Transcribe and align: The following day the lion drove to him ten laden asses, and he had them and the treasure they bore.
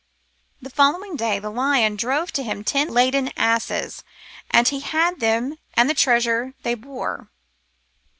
The 0.63 0.71
following 0.71 1.15
day 1.15 1.37
the 1.37 1.51
lion 1.51 1.95
drove 1.95 2.31
to 2.31 2.41
him 2.41 2.63
ten 2.63 2.87
laden 2.89 3.29
asses, 3.37 4.03
and 4.49 4.67
he 4.67 4.79
had 4.79 5.19
them 5.19 5.59
and 5.75 5.87
the 5.87 5.93
treasure 5.93 6.55
they 6.63 6.73
bore. 6.73 7.29